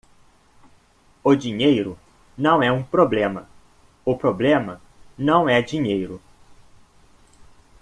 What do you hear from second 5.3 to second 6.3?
é dinheiro